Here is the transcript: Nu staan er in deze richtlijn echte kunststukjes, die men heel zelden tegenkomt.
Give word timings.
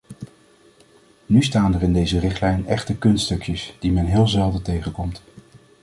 Nu 1.25 1.43
staan 1.43 1.73
er 1.73 1.81
in 1.83 1.93
deze 1.93 2.19
richtlijn 2.19 2.67
echte 2.67 2.97
kunststukjes, 2.97 3.75
die 3.79 3.91
men 3.91 4.05
heel 4.05 4.27
zelden 4.27 4.61
tegenkomt. 4.61 5.21